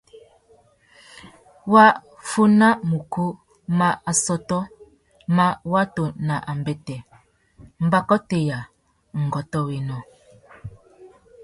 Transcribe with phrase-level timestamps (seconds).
[1.73, 1.85] Wa
[2.29, 3.25] fôna mukú
[3.79, 4.59] má assôtô
[5.35, 6.97] má watu nà ambêtê,
[7.85, 8.57] mbakôtéya,
[9.23, 9.97] ngôtōénô.